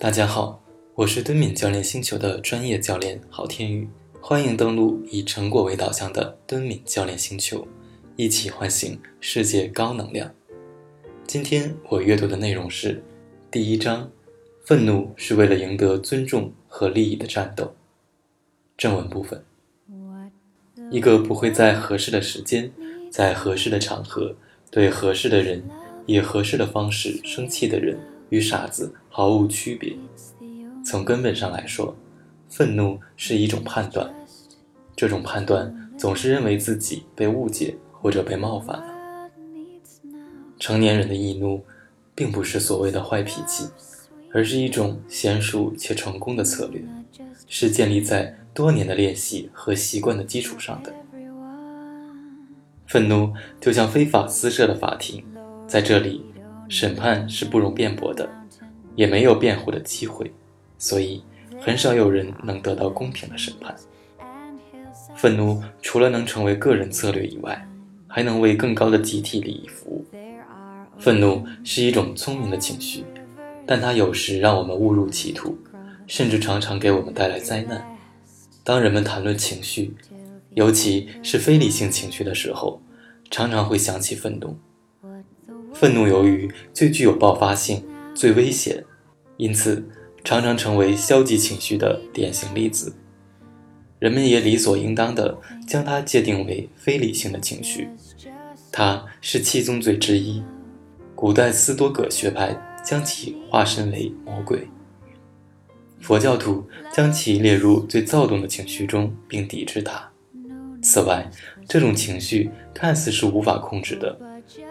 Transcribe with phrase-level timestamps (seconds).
[0.00, 3.86] 大家好，我是敦敏教练星球的专业教练郝天宇，
[4.18, 7.68] 欢迎登录以成果为导向的敦敏教练星球，
[8.16, 10.32] 一起唤醒世界高能量。
[11.26, 13.04] 今天我阅读的内容是
[13.50, 14.10] 第一章：
[14.64, 17.74] 愤怒是为了赢得尊重和利益的战斗。
[18.78, 19.44] 正文部分：
[20.90, 22.72] 一个不会在合适的时间，
[23.10, 24.34] 在合适的场合，
[24.70, 25.62] 对合适的人，
[26.06, 27.98] 以合适的方式生气的人。
[28.30, 29.94] 与傻子毫无区别。
[30.82, 31.94] 从根本上来说，
[32.48, 34.12] 愤怒是一种判断，
[34.96, 39.30] 这种判断总是认为自己被误解或者被冒犯了。
[40.58, 41.62] 成年人的易怒，
[42.14, 43.68] 并不是所谓的坏脾气，
[44.32, 46.82] 而是一种娴熟且成功的策略，
[47.46, 50.92] 是建立在多年的练习和习惯的基础上的。
[52.86, 55.24] 愤怒就像非法私设的法庭，
[55.68, 56.24] 在这里。
[56.70, 58.30] 审判是不容辩驳的，
[58.94, 60.32] 也没有辩护的机会，
[60.78, 61.20] 所以
[61.60, 63.74] 很少有人能得到公平的审判。
[65.16, 67.68] 愤怒除了能成为个人策略以外，
[68.06, 70.06] 还能为更高的集体利益服务。
[70.96, 73.04] 愤怒是一种聪明的情绪，
[73.66, 75.58] 但它有时让我们误入歧途，
[76.06, 77.84] 甚至常常给我们带来灾难。
[78.62, 79.92] 当人们谈论情绪，
[80.54, 82.80] 尤其是非理性情绪的时候，
[83.28, 84.56] 常常会想起愤怒。
[85.80, 87.82] 愤怒由于最具有爆发性、
[88.14, 88.84] 最危险，
[89.38, 89.82] 因此
[90.22, 92.94] 常常成为消极情绪的典型例子。
[93.98, 97.88] 人们也理所应当地将它界定为非理性的情绪。
[98.70, 100.42] 它是七宗罪之一，
[101.14, 104.68] 古代斯多葛学派将其化身为魔鬼。
[105.98, 110.10] 佛教徒将其列入最躁动的情绪中，并抵制它。
[110.82, 111.30] 此外，
[111.66, 114.14] 这种情绪看似是无法控制的。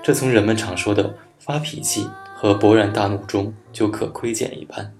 [0.09, 4.91] 这从人们常说的发脾气和勃然大怒中就可窥见一斑。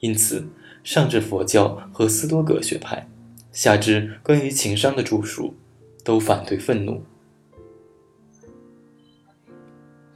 [0.00, 0.44] 因此，
[0.82, 3.08] 上至佛教和斯多葛学派，
[3.52, 5.54] 下至关于情商的著述，
[6.02, 7.04] 都反对愤怒。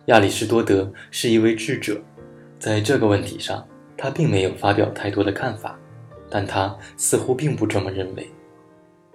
[0.07, 2.03] 亚里士多德是一位智者，
[2.59, 3.65] 在这个问题上，
[3.97, 5.79] 他并没有发表太多的看法，
[6.29, 8.29] 但他似乎并不这么认为。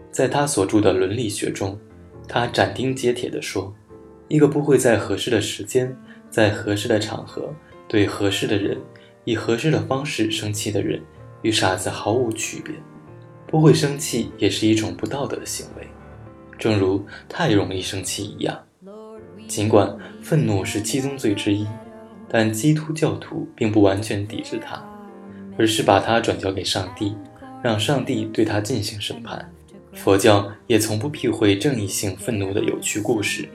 [0.09, 1.77] 在他所著的《伦理学》中，
[2.29, 3.75] 他斩钉截铁地说。
[4.31, 5.93] 一个不会在合适的时间，
[6.29, 7.53] 在合适的场合，
[7.85, 8.77] 对合适的人，
[9.25, 11.01] 以合适的方式生气的人，
[11.41, 12.73] 与傻子毫无区别。
[13.45, 15.85] 不会生气也是一种不道德的行为，
[16.57, 18.57] 正如太容易生气一样。
[19.49, 21.67] 尽管愤怒是七宗罪之一，
[22.29, 24.81] 但基督教徒并不完全抵制它，
[25.57, 27.13] 而是把它转交给上帝，
[27.61, 29.51] 让上帝对他进行审判。
[29.91, 33.49] 佛教也从不避讳正义性愤怒的有趣故事。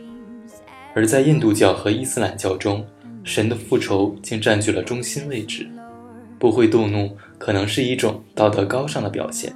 [0.96, 2.82] 而在印度教和伊斯兰教中，
[3.22, 5.68] 神的复仇竟占据了中心位置。
[6.38, 9.54] 不会动怒可能是一种道德高尚的表现，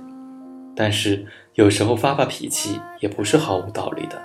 [0.76, 1.24] 但是
[1.54, 4.20] 有时候发发脾气也不是毫无道理的。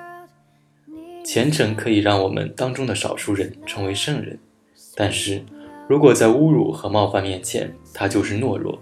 [1.24, 4.38] 虔诚可以让我们当中的少数人成为圣人，
[4.94, 5.42] 但是
[5.88, 8.78] 如果在侮辱和冒犯面前，他就是懦弱，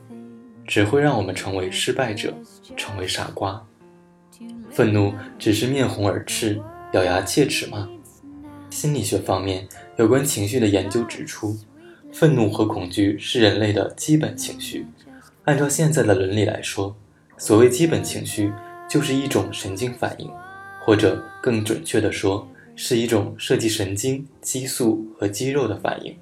[0.65, 2.33] 只会让我们成为失败者，
[2.75, 3.63] 成为傻瓜。
[4.71, 6.59] 愤怒只是面红耳赤、
[6.93, 7.87] 咬牙切齿吗？
[8.73, 9.67] 心理学方面
[9.97, 11.55] 有关情绪的研究指出，
[12.11, 14.87] 愤怒和恐惧是人类的基本情绪。
[15.43, 16.95] 按照现在的伦理来说，
[17.37, 18.51] 所谓基本情绪
[18.89, 20.27] 就是一种神经反应，
[20.83, 26.17] 或者更准确地说，是一种涉及神经、激素和肌肉的反应。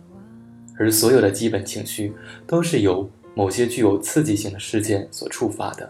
[0.78, 2.14] 而所有的基本情绪
[2.46, 5.90] 都是由某些具有刺激性的事件所触发的。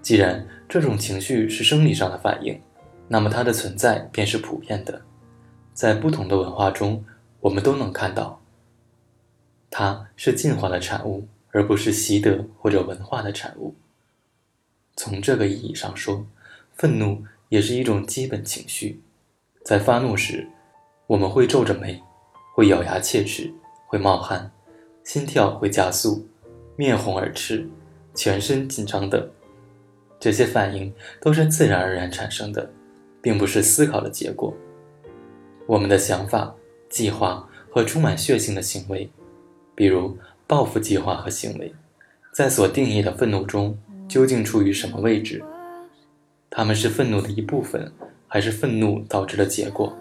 [0.00, 2.58] 既然这种情绪是生理上的反应，
[3.08, 4.98] 那么它的存在便是普遍的。
[5.76, 7.04] 在不同的文化中，
[7.38, 8.40] 我们都能看到，
[9.70, 13.74] 它是进化的产物，而不是习得或者文化的产物。
[14.96, 16.24] 从这个意义上说，
[16.76, 19.02] 愤怒也是一种基本情绪。
[19.66, 20.48] 在发怒时，
[21.06, 22.02] 我们会皱着眉，
[22.54, 23.52] 会咬牙切齿，
[23.86, 24.50] 会冒汗，
[25.04, 26.26] 心跳会加速，
[26.74, 27.68] 面红耳赤，
[28.14, 29.30] 全身紧张等。
[30.18, 30.90] 这些反应
[31.20, 32.72] 都是自然而然产生的，
[33.20, 34.56] 并不是思考的结果。
[35.66, 36.54] 我们的想法、
[36.88, 39.10] 计划和充满血性的行为，
[39.74, 40.16] 比如
[40.46, 41.74] 报复计划和行为，
[42.32, 43.76] 在所定义的愤怒中
[44.08, 45.42] 究竟处于什么位置？
[46.48, 47.92] 他们是愤怒的一部分，
[48.28, 49.98] 还是愤怒导致的结果？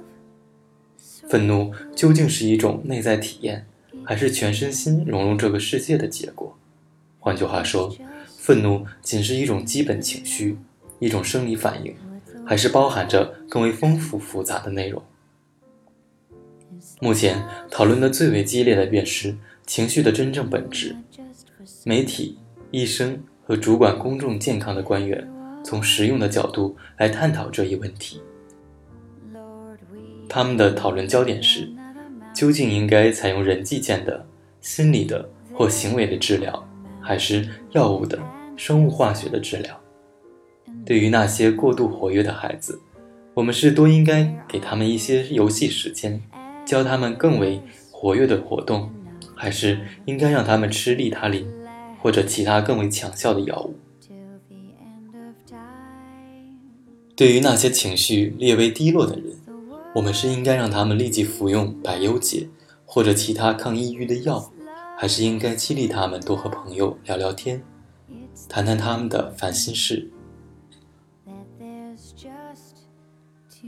[1.27, 3.65] 愤怒究竟是一种内在体验，
[4.03, 6.55] 还是全身心融入这个世界的结果？
[7.19, 7.93] 换句话说，
[8.37, 10.59] 愤怒仅是一种基本情绪，
[10.99, 11.95] 一种生理反应，
[12.45, 15.01] 还是包含着更为丰富复杂的内容？
[17.01, 20.95] 目前讨论的最为激烈的便是情绪的真正本质。
[21.83, 22.37] 媒体、
[22.71, 25.27] 医生和主管公众健康的官员，
[25.63, 28.21] 从实用的角度来探讨这一问题。
[30.29, 31.69] 他们的讨论焦点是：
[32.33, 34.25] 究竟应该采用人际间的、
[34.61, 36.67] 心理的或行为的治疗，
[37.01, 38.17] 还是药物的、
[38.55, 39.79] 生物化学的治疗？
[40.85, 42.79] 对于那些过度活跃的孩子，
[43.33, 46.21] 我们是多应该给他们一些游戏时间，
[46.65, 48.89] 教他们更为活跃的活动，
[49.35, 51.47] 还是应该让他们吃利他林
[52.01, 53.75] 或者其他更为强效的药物？
[57.15, 59.37] 对于那些情绪略微低落的人，
[59.93, 62.49] 我们是应该让他们立即服用百忧解
[62.85, 64.51] 或者其他抗抑郁的药，
[64.97, 67.61] 还是应该激励他们多和朋友聊聊天，
[68.49, 70.11] 谈谈他们的烦心事？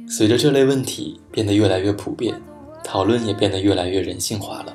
[0.10, 2.40] 随着这类问题变得越来越普遍，
[2.88, 4.74] 讨论也变得越来越人性化了。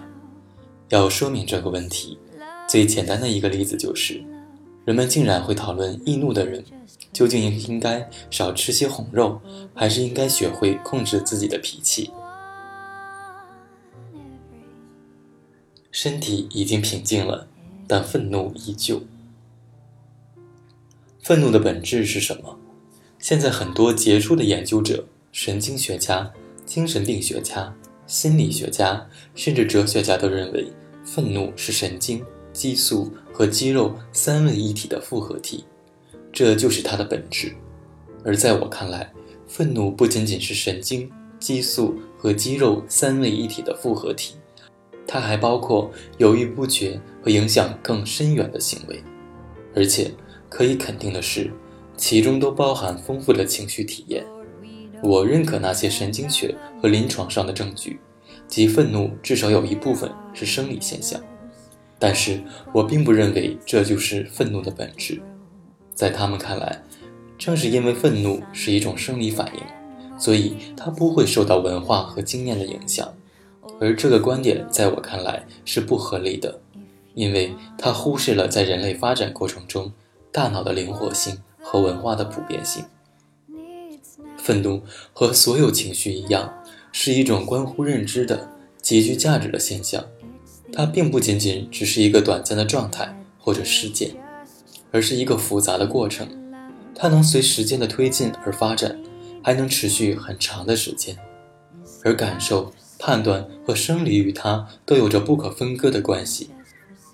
[0.90, 2.18] 要说明这个问题，
[2.68, 4.22] 最简单的一个例子就是，
[4.84, 6.62] 人们竟然会讨论易怒的人。
[7.10, 9.40] 究竟应该少吃些红肉，
[9.74, 12.10] 还是应该学会控制自己的脾气？
[15.90, 17.48] 身体已经平静了，
[17.86, 19.02] 但愤怒依旧。
[21.22, 22.58] 愤怒的本质是什么？
[23.18, 26.32] 现在很多杰出的研究者、神经学家、
[26.64, 27.74] 精神病学家、
[28.06, 30.70] 心理学家，甚至哲学家都认为，
[31.04, 35.64] 愤怒是神经、激素和肌肉三位一体的复合体。
[36.32, 37.54] 这就是它的本质，
[38.24, 39.12] 而在我看来，
[39.46, 44.36] 愤怒不仅仅是神经、激素和肌肉三位一体的复合体，
[45.06, 49.02] 它还包括犹豫不决和影响更深远的行为，
[49.74, 50.10] 而且
[50.48, 51.50] 可以肯定的是，
[51.96, 54.24] 其中都包含丰富的情绪体验。
[55.02, 57.98] 我认可那些神经学和临床上的证据，
[58.46, 61.20] 即愤怒至少有一部分是生理现象，
[61.98, 62.40] 但是
[62.72, 65.20] 我并不认为这就是愤怒的本质。
[65.92, 66.80] 在他们看来，
[67.36, 73.12] 正是因为愤怒是一种生理反应，所以它不会受到文化和经验的影响。
[73.80, 76.60] 而这个观点在我看来是不合理的，
[77.14, 79.92] 因为它忽视了在人类发展过程中
[80.30, 82.84] 大脑的灵活性和文化的普遍性。
[84.42, 86.52] 愤怒和所有情绪一样，
[86.90, 88.50] 是一种关乎认知的
[88.80, 90.04] 极具价值的现象，
[90.72, 94.10] 它并不仅仅只是一个短暂的状态或者事件。
[94.94, 96.28] 而是一个复杂的过程，
[96.94, 99.00] 它能随时间的推进而发展，
[99.42, 101.16] 还能持续很长的时间。
[102.04, 106.50] 而感受、判断和生理与它都有着不可分割的关系。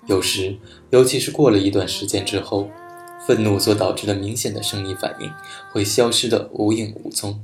[0.07, 0.57] 有时，
[0.89, 2.69] 尤其是过了一段时间之后，
[3.27, 5.31] 愤怒所导致的明显的生理反应
[5.71, 7.43] 会消失的无影无踪，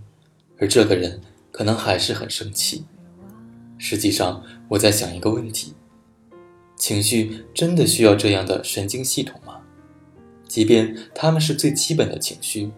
[0.57, 2.85] 而这个人可能还是很生气。
[3.77, 5.73] 实际上，我在想一个问题：
[6.77, 9.61] 情绪真的需要这样的神经系统吗？
[10.47, 12.71] 即便他们是最基本的情绪，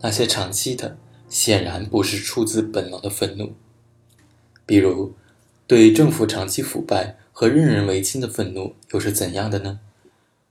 [0.00, 3.54] 那些长期的显然不是出自本能的愤怒。
[4.66, 5.14] 比如，
[5.66, 9.80] 对政府长期腐败和任人唯亲的愤怒又是怎样的呢？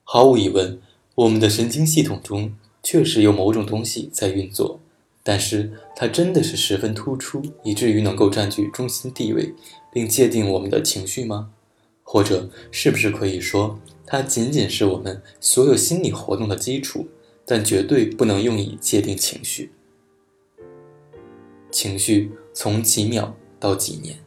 [0.03, 0.81] 毫无疑问，
[1.15, 4.79] 我们的神经系统中确实有某种东西在运作，
[5.23, 9.53] 但是它真的是十分突出，以至于能够占据中心地位，
[9.91, 11.51] 并界定我们的情绪吗？
[12.03, 13.79] 或者，是不是可以说？
[14.05, 17.07] 它仅仅是我们所有心理活动的基础，
[17.45, 19.71] 但绝对不能用以界定情绪。
[21.71, 24.19] 情绪从几秒到几年。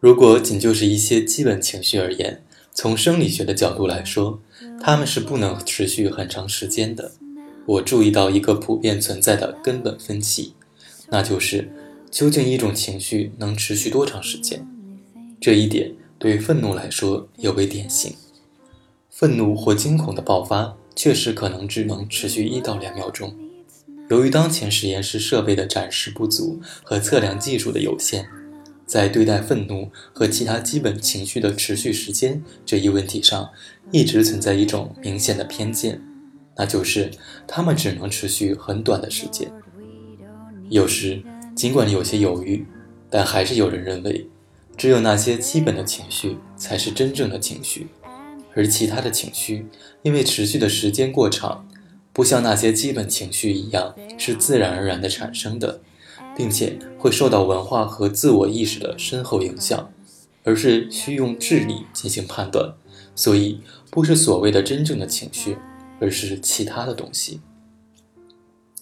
[0.00, 2.44] 如果仅就是一些基本情绪而言，
[2.76, 4.38] 从生理学的角度来说，
[4.82, 7.12] 它们是不能持续很长时间的。
[7.64, 10.52] 我注意到一个普遍存在的根本分歧，
[11.08, 11.72] 那就是
[12.10, 14.68] 究竟一种情绪能持续多长时间？
[15.40, 15.94] 这一点。
[16.18, 18.14] 对愤怒来说尤为典型，
[19.10, 23.36] 愤怒或惊恐的爆发确实可能只能持续一到两秒钟。
[24.08, 28.26] 由于当前实验室设备的展示不足和测量技术的有限，
[28.86, 33.50] 在对待愤怒和其他基本情绪的持续时间这一问题上，
[33.90, 36.00] 一直存在一种明显的偏见，
[36.56, 37.10] 那就是
[37.46, 39.50] 它们只能持续很短的时间。
[40.70, 41.22] 有时，
[41.54, 42.64] 尽管有些犹豫，
[43.10, 44.28] 但还是有人认为。
[44.76, 47.86] 只有那些基本的情绪才是真正的情绪，
[48.54, 49.66] 而其他的情绪
[50.02, 51.66] 因为持续的时间过长，
[52.12, 55.80] 不像那些基本情绪一样是自然而然的产生的，
[56.36, 59.90] 并且会受到文化和自我意识的深厚影响，
[60.44, 62.74] 而是需用智力进行判断，
[63.14, 65.56] 所以不是所谓的真正的情绪，
[65.98, 67.40] 而是其他的东西。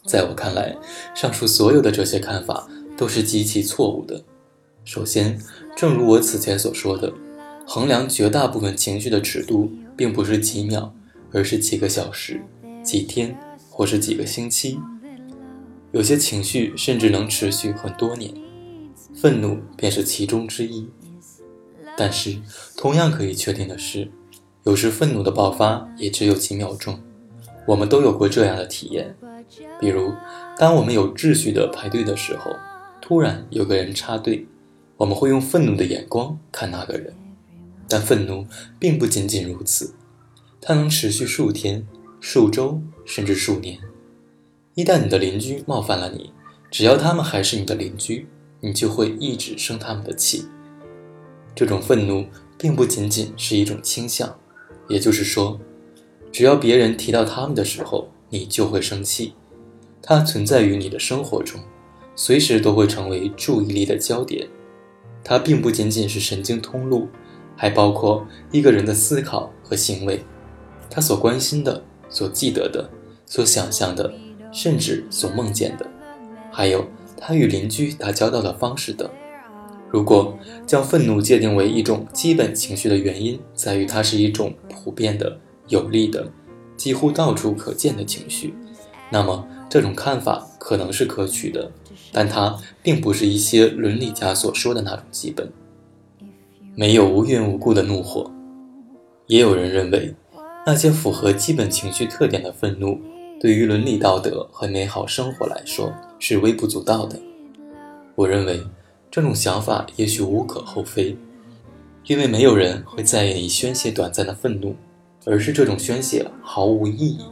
[0.04, 0.76] 在我看来，
[1.14, 4.23] 上述所有的这些看法都是极其错误的。
[4.84, 5.40] 首先，
[5.75, 7.11] 正如我此前所说的，
[7.66, 10.94] 衡量绝大部分情绪的尺度，并不是几秒，
[11.32, 12.42] 而是几个小时、
[12.82, 13.38] 几天，
[13.70, 14.78] 或是几个星期。
[15.94, 18.34] 有些情绪甚至能持续很多年，
[19.14, 20.88] 愤怒便是其中之一。
[21.96, 22.36] 但是，
[22.76, 24.10] 同样可以确定的是，
[24.64, 26.98] 有时愤怒的爆发也只有几秒钟。
[27.64, 29.14] 我们都有过这样的体验，
[29.80, 30.12] 比如，
[30.58, 32.50] 当我们有秩序的排队的时候，
[33.00, 34.44] 突然有个人插队，
[34.96, 37.14] 我们会用愤怒的眼光看那个人。
[37.88, 38.44] 但愤怒
[38.80, 39.94] 并不仅仅如此，
[40.60, 41.86] 它能持续数天、
[42.20, 43.78] 数周，甚至数年。
[44.75, 46.33] 一旦你的邻居冒犯了你，
[46.69, 48.26] 只要他们还是你的邻居，
[48.61, 50.47] 你就会一直生他们的气。
[51.54, 52.26] 这种愤怒
[52.59, 54.37] 并不仅仅是一种倾向，
[54.88, 55.61] 也就是说，
[56.33, 59.35] 只要别人提到他们的时候，你就会生气。
[60.02, 61.61] 它存在于你的生活中，
[62.16, 64.49] 随时都会成为注意力的焦点。
[65.23, 67.07] 它并不仅仅是神经通路，
[67.57, 70.25] 还包括一个人的思考和行为，
[70.90, 72.90] 他所关心的、所记得的、
[73.25, 74.12] 所想象的。
[74.54, 75.87] 甚至所梦见的，
[76.50, 76.87] 还有
[77.18, 79.11] 他与邻居打交道的方式等。
[79.90, 86.26] 如果将愤怒界定为一种基本情绪的原因，在于它是一种普遍的、有力的、
[86.76, 88.54] 几乎到处可见的情绪，
[89.11, 91.70] 那么这种看法可能是可取的，
[92.11, 95.49] 但它并不是一些伦理家所说的那种基本。
[96.75, 98.30] 没有无缘无故的怒火。
[99.26, 100.14] 也有人认为，
[100.66, 103.00] 那些符合基本情绪特点的愤怒。
[103.44, 107.20] 对于伦理道德和美好生活来说是微不足道的。
[108.14, 108.58] 我认为
[109.10, 111.14] 这种想法也许无可厚非，
[112.06, 114.74] 因为没有人会在意你宣泄短暂的愤怒，
[115.26, 117.26] 而是这种宣泄毫无意义。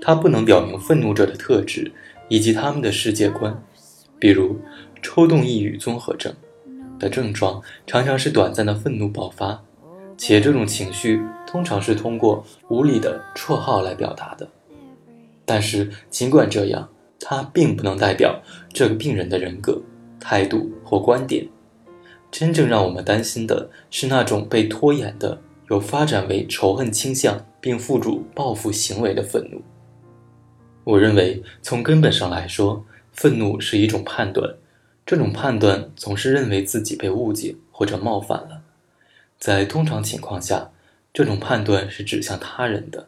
[0.00, 1.92] 它不能表明愤怒者的特质
[2.30, 3.54] 以及他们的世界观。
[4.18, 4.58] 比如，
[5.02, 6.32] 抽动抑郁综合症
[6.98, 9.62] 的症状常常是短暂的愤怒爆发，
[10.16, 14.48] 且这种情绪通常是通过无理的绰号来表达的。
[15.46, 19.80] 但是，尽管这样，它并不能代表这个病人的人格、
[20.18, 21.46] 态度或观点。
[22.32, 29.62] 真正让我们担心的是那种被拖延的、有发展为仇恨倾向并附著报复行为的愤怒。
[30.82, 34.56] 我认为，从根本上来说，愤怒是一种判断。
[35.06, 38.62] 这种判断总是认为自己被误解或者冒犯了。
[39.38, 40.72] 在通常情况下，
[41.14, 43.06] 这种判断是指向他人的，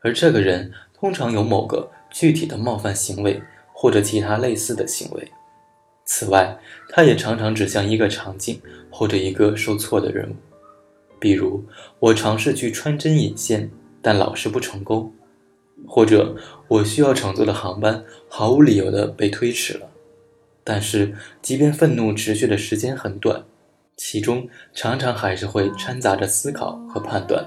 [0.00, 0.72] 而这个人。
[0.98, 5.30] 通常有某个具体的冒犯行为或者其他类似的行为。
[6.06, 8.60] 此外，它也常常指向一个场景
[8.90, 10.34] 或者一个受挫的人物，
[11.18, 11.62] 比如
[11.98, 15.10] 我尝试去穿针引线，但老是不成功；
[15.86, 16.34] 或者
[16.68, 19.90] 我需要乘坐的航班毫无理由地被推迟了。
[20.64, 23.44] 但是，即便愤怒持续的时间很短，
[23.96, 27.44] 其中常常还是会掺杂着思考和判断，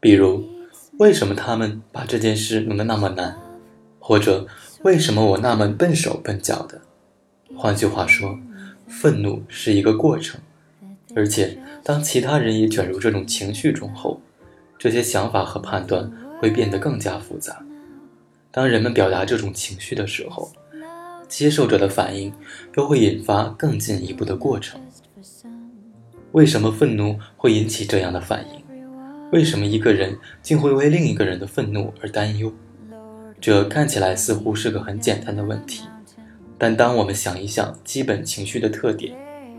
[0.00, 0.53] 比如。
[0.98, 3.36] 为什么他们把这件事弄得那么难？
[3.98, 4.46] 或者
[4.82, 6.80] 为什么我那么笨手笨脚的？
[7.56, 8.38] 换句话说，
[8.86, 10.40] 愤怒是一个过程，
[11.16, 14.20] 而且当其他人也卷入这种情绪中后，
[14.78, 16.08] 这些想法和判断
[16.38, 17.60] 会变得更加复杂。
[18.52, 20.52] 当人们表达这种情绪的时候，
[21.28, 22.32] 接受者的反应
[22.76, 24.80] 又会引发更进一步的过程。
[26.30, 28.63] 为什么愤怒会引起这样的反应？
[29.34, 32.52] 为什么一个人竟会为另一个人的愤怒而担忧？
[33.40, 35.82] 这看起来似乎是个很简单的问题，
[36.56, 39.12] 但当我们想一想基本情绪的特点，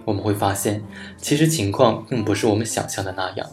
[0.06, 0.82] 我们会发现，
[1.18, 3.46] 其实情况并不是我们想象的那样。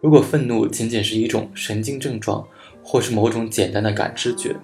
[0.00, 2.44] 如果愤怒仅仅是一种神经症状，
[2.82, 4.56] 或是某种简单的感知觉，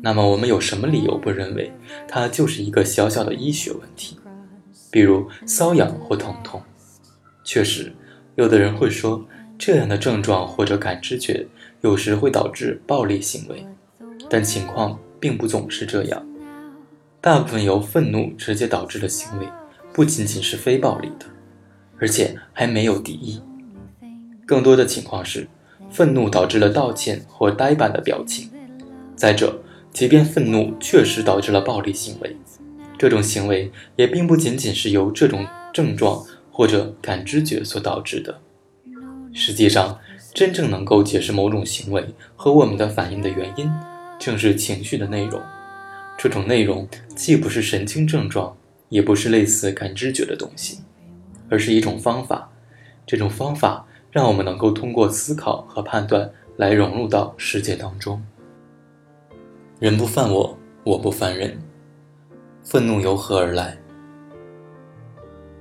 [0.00, 1.72] 那么我们有什么理由不认为
[2.06, 4.16] 它就是一个小小的医学问题，
[4.92, 6.62] 比如瘙痒或疼痛？
[7.42, 7.92] 确实，
[8.36, 9.26] 有的人会说。
[9.60, 11.46] 这样的症状或者感知觉
[11.82, 13.62] 有时会导致暴力行为，
[14.30, 16.26] 但情况并不总是这样。
[17.20, 19.46] 大部分由愤怒直接导致的行为
[19.92, 21.26] 不仅仅是非暴力的，
[21.98, 23.38] 而且还没有敌意。
[24.46, 25.46] 更多的情况是，
[25.90, 28.48] 愤怒导致了道歉或呆板的表情。
[29.14, 29.60] 再者，
[29.92, 32.34] 即便愤怒确实导致了暴力行为，
[32.96, 38.40] 这种行为也并不仅仅是由这种症状或者感知觉所导致的。
[39.32, 39.98] 实际上，
[40.34, 42.04] 真正能够解释某种行为
[42.36, 43.70] 和我们的反应的原因，
[44.18, 45.40] 正是情绪的内容。
[46.18, 48.56] 这种内容既不是神经症状，
[48.88, 50.80] 也不是类似感知觉的东西，
[51.48, 52.50] 而是一种方法。
[53.06, 58.22] 这种方法让我们能够通过思考和判断来融入到世界当中。
[59.78, 61.58] 人不犯我，我不犯人。
[62.62, 63.78] 愤怒由何而来？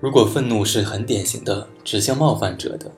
[0.01, 2.91] 如果愤怒是很典型的指向冒犯者的，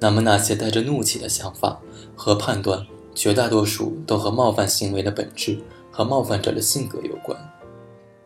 [0.00, 1.80] 那么那些带着怒气的想法
[2.14, 5.58] 和判断，绝大多数都和冒犯行为的本质
[5.90, 7.36] 和冒犯者的性格有关。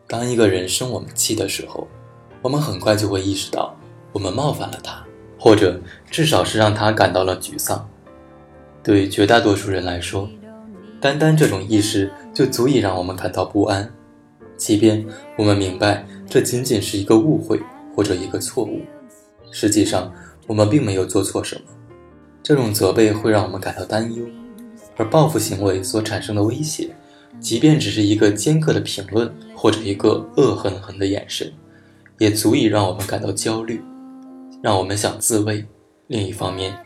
[0.07, 1.87] 当一个人生我们气的时候，
[2.41, 3.75] 我们很快就会意识到
[4.11, 5.03] 我们冒犯了他，
[5.39, 5.79] 或者
[6.11, 7.89] 至少是让他感到了沮丧。
[8.83, 10.29] 对于绝大多数人来说，
[11.01, 13.91] 单单这种意识就足以让我们感到不安，
[14.57, 15.03] 即便
[15.37, 17.59] 我们明白这仅仅是一个误会
[17.95, 18.81] 或者一个错误。
[19.49, 20.11] 实际上，
[20.47, 21.61] 我们并没有做错什么。
[22.41, 24.25] 这种责备会让我们感到担忧，
[24.97, 26.89] 而报复行为所产生的威胁，
[27.39, 31.51] 即便只是一个尖刻的评论或者一个恶狠狠的眼神，
[32.17, 33.81] 也足以让我们感到焦虑，
[34.61, 35.65] 让我们想自卫。
[36.07, 36.77] 另一方面，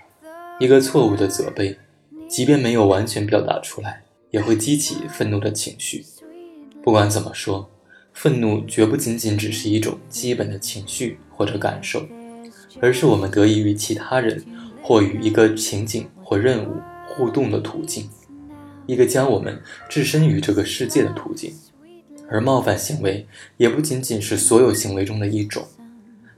[0.59, 1.77] 一个错误的责备。
[2.29, 6.03] 即便没有完全表达出来，也会激起愤怒的情绪。
[6.83, 7.71] 不管怎么说，
[8.13, 12.05] 愤怒绝不仅仅只是一种基本的情绪或者感受，
[12.81, 14.43] 而是我们得以与其他人
[14.81, 16.75] 或与一个情景或任务
[17.07, 18.09] 互动的途径，
[18.85, 21.53] 一个将我们置身于这个世界的途径。
[22.29, 25.65] 而冒犯行为也不仅仅是所有行为中的一种，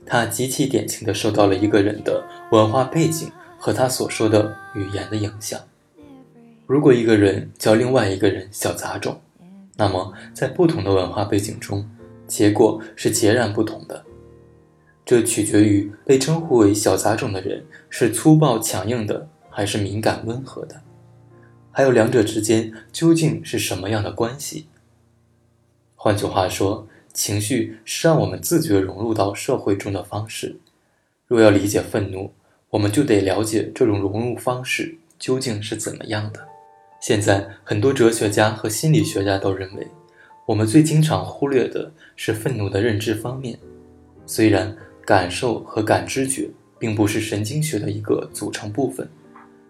[0.06, 3.28] 它极其典型的受到了一个人的文化背景
[3.58, 5.60] 和他所说的语言的影响。
[6.66, 9.20] 如果一个人叫另外一个人小杂种，
[9.76, 11.84] 那么在不同的文化背景中，
[12.28, 14.04] 结果是截然不同的。
[15.10, 20.82] 这取决于被称呼为小杂种的人是粗暴强硬的，还是敏感温和的，
[21.72, 24.68] 还有两者之间究竟是什么样的关系。
[25.96, 30.60] 换句话说，情绪是让我们自觉融入到社会中的方式。
[31.26, 32.32] 若要理解愤怒，
[32.68, 36.38] 我们就得了解这种融入方式究竟是怎么样的。
[37.00, 39.88] 现在，很多哲学家和心理学家都认为，
[40.46, 43.58] 我们最经常忽略的是愤怒的认知方面。
[44.24, 49.08] 虽然感受和感知觉并不是神经学的一个组成部分，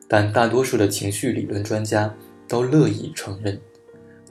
[0.07, 2.14] 但大多数的情绪理论专家
[2.47, 3.61] 都乐意承认，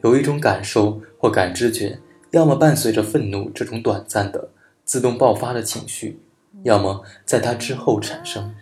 [0.03, 1.99] 有一种感受或感知觉，
[2.31, 4.49] 要么伴随着愤怒这种短暂的
[4.83, 6.19] 自动爆发的情绪，
[6.63, 8.53] 要么在它之后产生。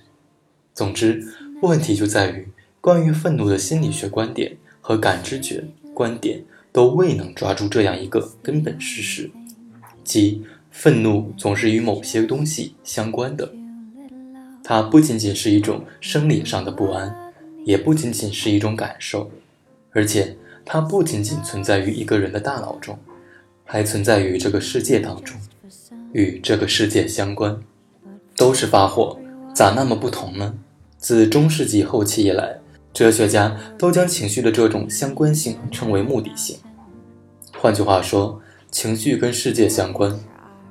[0.73, 1.23] 总之，
[1.61, 2.47] 问题就在于。
[2.79, 5.61] 关于愤怒的心理学观点和感知觉
[5.93, 9.29] 观点都未能抓住这样一个根本事实，
[10.05, 10.41] 即
[10.79, 13.51] 愤怒总是与某些东西相关的。
[14.63, 17.33] 它不仅仅是一种生理上的不安，
[17.65, 19.31] 也不仅仅是一种感受，
[19.89, 22.95] 而且它不仅仅存在于一个人的大脑中，
[23.65, 25.35] 还存在于这个世界当中，
[26.13, 27.59] 与这个世界相关。
[28.35, 29.17] 都是发火，
[29.55, 30.53] 咋那么不同呢？
[30.99, 32.59] 自中世纪后期以来。
[32.93, 36.57] 哲学家都将情绪的这种相关性称为目的性。
[37.57, 40.19] 换句话说，情绪跟世界相关。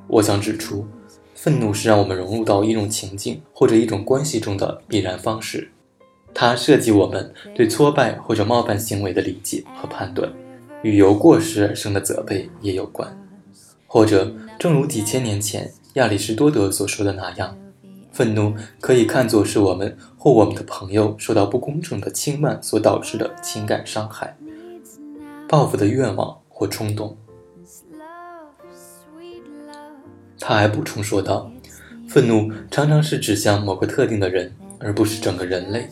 [0.08, 0.86] 我想指出，
[1.34, 5.70] 愤怒是让我们融入到一种情境或者一种关系中的必然方式。
[6.32, 10.30] 它涉及我们对挫败或者冒犯行为的理解和判断，
[10.82, 13.16] 与由过失而生的责备也有关。
[13.86, 17.56] 或者，正如几千年前亚里士多德所说的那样。
[18.12, 24.34] 愤怒可以看作是我们或我们的朋友受到不公正的轻慢所导致的情感伤害、
[25.46, 27.14] 报复的愿望或冲动。
[30.38, 31.50] 他还补充说道
[32.08, 35.88] ：“愤怒常常是指向某个特定的人，而不是整个人类。”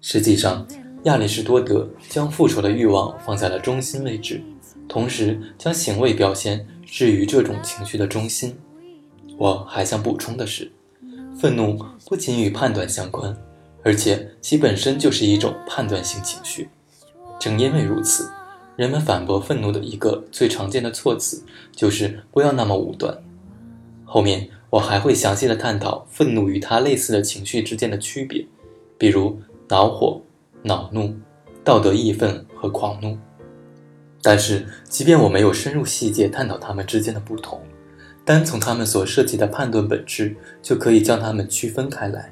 [0.00, 0.66] 实际上，
[1.04, 4.42] 亚里士多德将复仇的欲望放在了中心位置，
[4.88, 8.56] 同时将行为表现置于这种情绪的中心。
[9.38, 10.70] 我还想补充的是。
[11.40, 13.34] 愤怒不仅与判断相关，
[13.82, 16.68] 而且其本身就是一种判断性情绪。
[17.40, 18.30] 正因为如此，
[18.76, 21.42] 人们反驳愤怒的一个最常见的措辞
[21.74, 23.18] 就是“不要那么武断”。
[24.12, 28.46] 后面我还会详细的探讨愤怒与它类似的情绪之间的区别，
[28.98, 30.20] 比如恼火、
[30.60, 31.14] 恼怒、
[31.64, 33.16] 道德义愤和狂怒。
[34.20, 37.58] 但是，即便我没有深入细节探讨它们之间的不同。
[38.22, 42.30] 单从他们所涉及的判断本质，就可以将它们区分开来。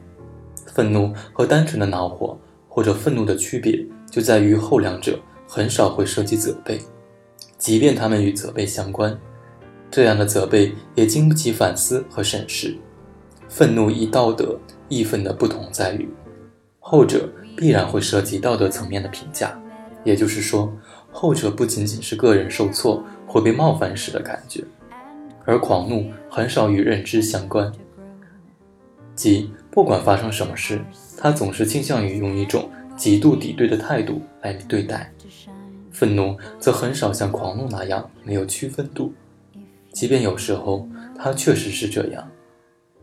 [0.66, 2.38] 愤怒和单纯的恼火
[2.68, 6.78] 或者愤怒的区别，就在于后两者很少会涉及责备，
[7.56, 9.18] 即便他们与责备相关，
[9.90, 12.76] 这样的责备也经不起反思和审视。
[13.48, 16.08] 愤怒与道德义愤的不同在于，
[16.78, 19.60] 后者必然会涉及道德层面的评价，
[20.04, 20.72] 也就是说，
[21.10, 24.62] 后者不仅仅是个人受挫或被冒犯时的感觉。
[25.44, 27.72] 而狂怒很少与认知相关，
[29.16, 30.80] 即不管发生什么事，
[31.16, 35.12] 他总是倾向于用一种极度敌对的态度来对待。
[35.90, 39.12] 愤怒则很少像狂怒那样没有区分度，
[40.00, 42.26] 即便有时候它确实是这样，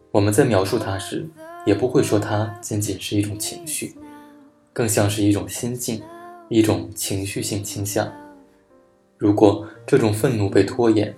[0.10, 1.30] 我们在描述它时，
[1.64, 3.96] 也不会说它仅仅是一种情绪，
[4.74, 6.02] 更像是一种心境，
[6.50, 8.12] 一种情绪性倾向。
[9.16, 11.16] 如果这种愤怒被拖延，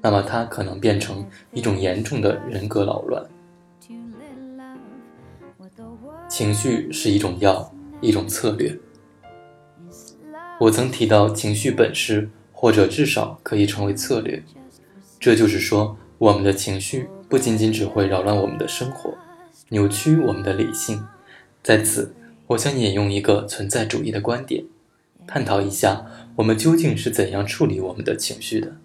[0.00, 3.26] 那么它可能变成一种严重的人格扰乱。
[6.28, 7.68] 情绪是一种药，
[8.00, 8.78] 一种策略。
[10.60, 14.40] 我曾提到情绪本是，或者至少可以成为策略。
[15.18, 19.14] 这就是说，我们的情绪不仅仅只会扰乱我们的生活，
[19.70, 21.02] 扭曲我们的理性。
[21.62, 22.14] 在此，
[22.46, 24.64] 我想引用一个存在主义的观点，
[25.26, 28.76] 探讨一下我们究竟是怎样处理我们的情绪的，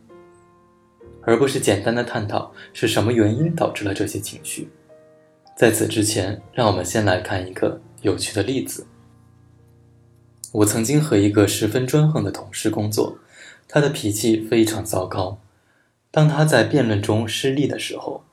[1.22, 4.70] 而不是简单的探讨是什么原因导致了这些情绪。
[5.56, 8.88] 在此之前，让我们先来看一个有趣的例子。
[10.54, 13.20] 我曾经和一个十分专横的同事工作，
[13.68, 15.38] 他的脾气非常糟糕。
[16.12, 18.24] 当他在辩论中失利的时候，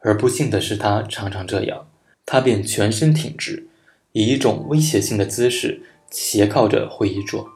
[0.00, 1.88] 而不幸的是他常常这样，
[2.26, 3.66] 他便全身挺直，
[4.12, 7.48] 以一种威胁性的姿势斜靠着会议桌，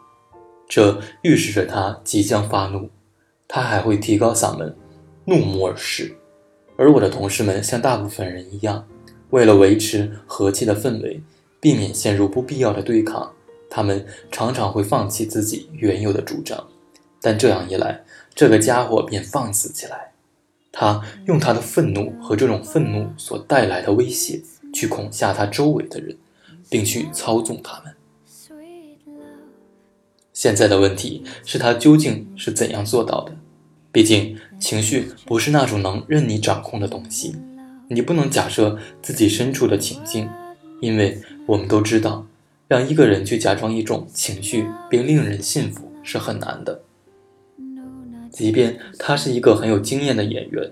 [0.67, 2.91] 这预示着他即将发怒。
[3.49, 4.75] 他还会提高嗓门，
[5.27, 6.17] 怒目而视。
[6.77, 8.87] 而我的同事们像大部分人一样。
[9.31, 11.21] 为了维持和气的氛围，
[11.61, 13.33] 避免陷入不必要的对抗，
[13.69, 16.67] 他们常常会放弃自己原有的主张。
[17.21, 18.05] 但这样一来，
[18.37, 20.13] 这个家伙便放肆起来。
[20.71, 24.43] 他用他的愤怒和这种愤怒所带来的威胁，
[24.75, 26.15] 去恐吓他周围的人，
[26.69, 27.95] 并去操纵他们。
[30.35, 33.35] 现在的问题是他究竟是怎样做到的？
[33.91, 37.35] 毕竟，情绪不是那种能任你掌控的东西。
[37.89, 40.29] 你不能假设自己身处的情境，
[40.83, 42.27] 因为我们都知道，
[42.69, 46.83] 让一个人去假装一种情绪并令人信服是很难的，
[48.37, 50.71] 即便他是一个很有经验的演员。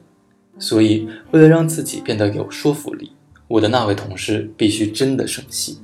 [0.58, 3.12] 所以，为了让自己变得有说服力，
[3.48, 5.78] 我的那位同事必须真的生气。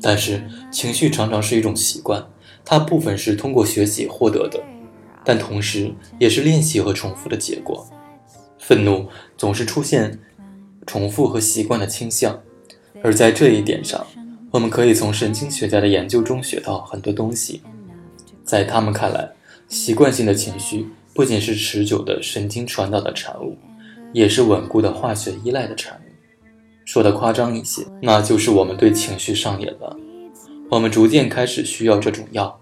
[0.00, 2.26] 但是，情绪常常是一种习惯，
[2.64, 4.58] 它部分是通过学习获得的，
[5.26, 7.86] 但同时也是练习和重复的结果。
[8.58, 10.18] 愤怒总是出现
[10.86, 12.40] 重复和习惯的倾向，
[13.02, 14.06] 而在这一点上，
[14.50, 17.60] 我们可以从神经学家的研究中学到很多东西。
[18.42, 19.30] 在他们看来，
[19.72, 23.56] 习惯性的情绪不仅是持久的神经传导的产物，
[24.12, 26.12] 也是稳固的化学依赖的产物。
[26.84, 29.96] 说的夸张一些，那就是我们对情绪上瘾了，
[30.70, 32.60] 我们逐渐开始需要这种药。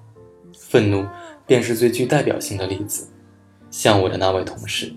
[0.57, 1.05] 愤怒
[1.49, 3.09] 便是最具代表性的例子，
[3.73, 4.93] 像我的那位同事。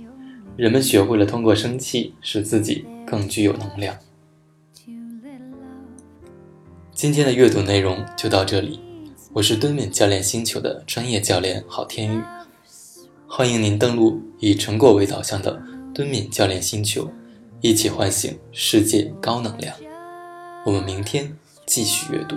[0.56, 3.98] 人们学会了通过生气使自己更具有能量。
[6.92, 8.80] 今天的阅读内容就到这里，
[9.36, 12.22] 我是敦敏教练星球的专业教练郝天宇，
[13.28, 15.60] 欢迎您登录以成果为导向的
[15.92, 17.12] 敦敏教练星球，
[17.60, 19.76] 一起唤醒世界高能量。
[20.64, 22.36] 我们明天继续阅读。